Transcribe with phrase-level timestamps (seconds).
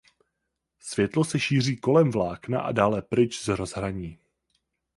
[0.79, 4.19] Světlo se šíří kolem vlákna a dále pryč z rozhraní.